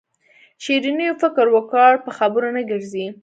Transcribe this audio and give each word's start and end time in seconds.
شیرینو 0.63 1.07
فکر 1.21 1.45
وکړ 1.51 1.91
په 2.05 2.11
خبرو 2.17 2.49
نه 2.55 2.61
ګرځي. 2.69 3.05